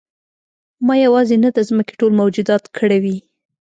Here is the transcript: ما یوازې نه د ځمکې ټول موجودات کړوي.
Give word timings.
ما 0.85 0.95
یوازې 1.05 1.35
نه 1.43 1.49
د 1.57 1.59
ځمکې 1.69 1.93
ټول 1.99 2.11
موجودات 2.21 2.63
کړوي. 2.77 3.17